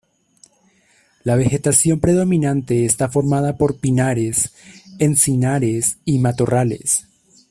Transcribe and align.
La 1.23 1.35
vegetación 1.35 1.99
predominante 1.99 2.85
está 2.85 3.07
formada 3.07 3.55
por 3.59 3.77
pinares, 3.79 4.49
encinares 4.97 5.97
y 6.05 6.17
matorrales. 6.17 7.05